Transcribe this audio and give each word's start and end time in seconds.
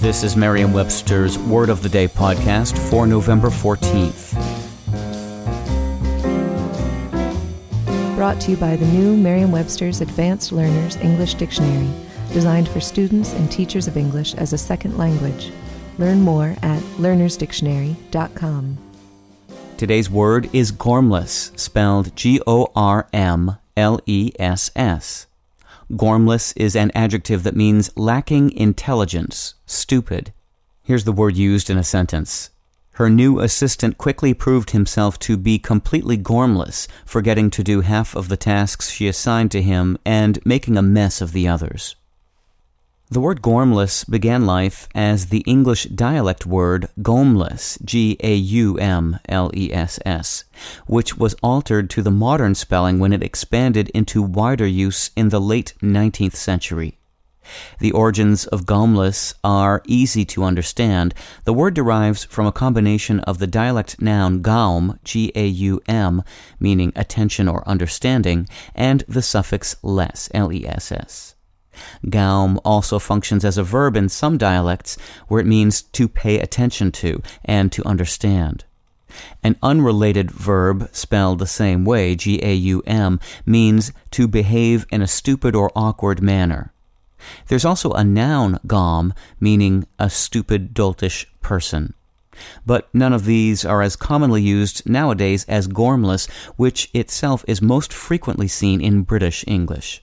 This 0.00 0.22
is 0.24 0.34
Merriam-Webster's 0.34 1.38
Word 1.38 1.68
of 1.68 1.82
the 1.82 1.88
Day 1.90 2.08
podcast 2.08 2.78
for 2.88 3.06
November 3.06 3.48
14th. 3.48 4.32
Brought 8.16 8.40
to 8.40 8.52
you 8.52 8.56
by 8.56 8.76
the 8.76 8.86
new 8.86 9.14
Merriam-Webster's 9.14 10.00
Advanced 10.00 10.52
Learners 10.52 10.96
English 10.96 11.34
Dictionary, 11.34 11.90
designed 12.32 12.66
for 12.70 12.80
students 12.80 13.34
and 13.34 13.52
teachers 13.52 13.86
of 13.86 13.98
English 13.98 14.32
as 14.36 14.54
a 14.54 14.58
second 14.58 14.96
language. 14.96 15.52
Learn 15.98 16.22
more 16.22 16.56
at 16.62 16.80
learnersdictionary.com. 16.96 18.78
Today's 19.76 20.08
word 20.08 20.48
is 20.54 20.72
gormless, 20.72 21.58
spelled 21.60 22.16
G 22.16 22.40
O 22.46 22.72
R 22.74 23.06
M 23.12 23.58
L 23.76 24.00
E 24.06 24.32
S 24.38 24.70
S. 24.74 25.26
Gormless 25.96 26.52
is 26.54 26.76
an 26.76 26.92
adjective 26.94 27.42
that 27.42 27.56
means 27.56 27.90
lacking 27.96 28.52
intelligence, 28.52 29.54
stupid. 29.66 30.32
Here's 30.82 31.04
the 31.04 31.12
word 31.12 31.36
used 31.36 31.68
in 31.68 31.76
a 31.76 31.84
sentence. 31.84 32.50
Her 32.92 33.10
new 33.10 33.40
assistant 33.40 33.98
quickly 33.98 34.32
proved 34.32 34.70
himself 34.70 35.18
to 35.20 35.36
be 35.36 35.58
completely 35.58 36.16
gormless, 36.16 36.86
forgetting 37.04 37.50
to 37.50 37.64
do 37.64 37.80
half 37.80 38.14
of 38.14 38.28
the 38.28 38.36
tasks 38.36 38.90
she 38.90 39.08
assigned 39.08 39.50
to 39.52 39.62
him 39.62 39.98
and 40.04 40.38
making 40.44 40.76
a 40.76 40.82
mess 40.82 41.20
of 41.20 41.32
the 41.32 41.48
others. 41.48 41.96
The 43.12 43.20
word 43.20 43.42
gormless 43.42 44.08
began 44.08 44.46
life 44.46 44.88
as 44.94 45.26
the 45.26 45.40
English 45.40 45.86
dialect 45.86 46.46
word 46.46 46.86
gaumless, 47.02 47.76
G-A-U-M-L-E-S-S, 47.84 48.14
which 50.86 51.18
was 51.18 51.34
altered 51.42 51.90
to 51.90 52.02
the 52.02 52.12
modern 52.12 52.54
spelling 52.54 53.00
when 53.00 53.12
it 53.12 53.24
expanded 53.24 53.88
into 53.88 54.22
wider 54.22 54.64
use 54.64 55.10
in 55.16 55.30
the 55.30 55.40
late 55.40 55.74
19th 55.82 56.36
century. 56.36 57.00
The 57.80 57.90
origins 57.90 58.46
of 58.46 58.64
gaumless 58.64 59.34
are 59.42 59.82
easy 59.88 60.24
to 60.26 60.44
understand. 60.44 61.12
The 61.42 61.52
word 61.52 61.74
derives 61.74 62.22
from 62.22 62.46
a 62.46 62.52
combination 62.52 63.18
of 63.20 63.38
the 63.38 63.48
dialect 63.48 64.00
noun 64.00 64.40
gaum, 64.40 65.00
G-A-U-M, 65.02 66.22
meaning 66.60 66.92
attention 66.94 67.48
or 67.48 67.68
understanding, 67.68 68.48
and 68.72 69.02
the 69.08 69.20
suffix 69.20 69.74
less, 69.82 70.28
L-E-S-S. 70.32 71.34
Gaum 72.08 72.60
also 72.64 72.98
functions 72.98 73.44
as 73.44 73.58
a 73.58 73.62
verb 73.62 73.96
in 73.96 74.08
some 74.08 74.38
dialects 74.38 74.96
where 75.28 75.40
it 75.40 75.46
means 75.46 75.82
to 75.82 76.08
pay 76.08 76.38
attention 76.38 76.92
to 76.92 77.22
and 77.44 77.70
to 77.72 77.84
understand. 77.84 78.64
An 79.42 79.56
unrelated 79.62 80.30
verb 80.30 80.88
spelled 80.92 81.40
the 81.40 81.46
same 81.46 81.84
way, 81.84 82.14
G-A-U-M, 82.14 83.20
means 83.44 83.92
to 84.12 84.28
behave 84.28 84.86
in 84.90 85.02
a 85.02 85.06
stupid 85.06 85.56
or 85.56 85.72
awkward 85.74 86.22
manner. 86.22 86.72
There's 87.48 87.64
also 87.64 87.92
a 87.92 88.04
noun, 88.04 88.60
gaum, 88.66 89.12
meaning 89.40 89.86
a 89.98 90.08
stupid, 90.08 90.74
doltish 90.74 91.26
person. 91.42 91.94
But 92.64 92.88
none 92.94 93.12
of 93.12 93.24
these 93.24 93.64
are 93.64 93.82
as 93.82 93.96
commonly 93.96 94.42
used 94.42 94.88
nowadays 94.88 95.44
as 95.46 95.68
gormless, 95.68 96.30
which 96.56 96.88
itself 96.94 97.44
is 97.46 97.60
most 97.60 97.92
frequently 97.92 98.48
seen 98.48 98.80
in 98.80 99.02
British 99.02 99.44
English. 99.46 100.02